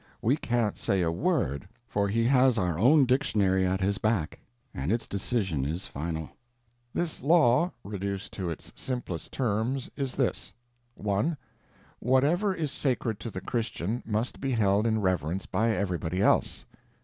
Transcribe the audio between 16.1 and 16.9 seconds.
else; 2.